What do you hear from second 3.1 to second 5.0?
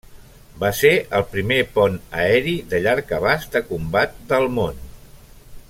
abast de combat del món.